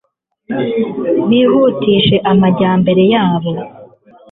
bihutishe 1.29 2.15
amajyambere 2.31 3.03
yabo 3.13 3.51